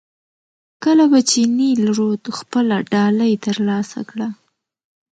[0.83, 4.27] کله به چې نیل رود خپله ډالۍ ترلاسه کړه.